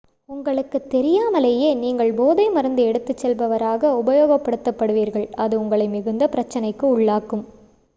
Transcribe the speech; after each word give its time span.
உங்களுத் 0.29 0.87
தெரியாமலேயே 0.87 1.73
நீங்கள் 1.73 2.13
போதை 2.13 2.49
மருந்து 2.49 2.83
எடுத்துச் 2.83 3.21
செல்பவராக 3.23 3.93
உபயோகப்படுத்தப்படுவீர்கள் 4.01 5.31
அது 5.37 5.57
உங்களை 5.59 5.87
மிகுந்த 5.89 6.27
பிரச்சினைக்கு 6.27 6.87
உள்ளாக்கும் 6.91 7.45